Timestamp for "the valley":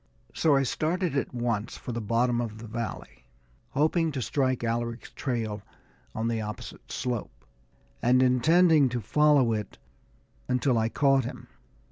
2.57-3.27